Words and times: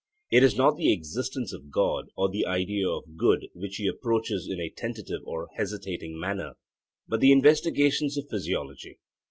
It 0.31 0.41
is 0.41 0.55
not 0.55 0.77
the 0.77 0.91
existence 0.91 1.53
of 1.53 1.69
God 1.69 2.07
or 2.17 2.27
the 2.27 2.47
idea 2.47 2.89
of 2.89 3.15
good 3.15 3.49
which 3.53 3.75
he 3.75 3.85
approaches 3.85 4.47
in 4.49 4.59
a 4.59 4.71
tentative 4.71 5.21
or 5.25 5.49
hesitating 5.57 6.19
manner, 6.19 6.55
but 7.07 7.19
the 7.19 7.31
investigations 7.31 8.17
of 8.17 8.27
physiology. 8.27 8.97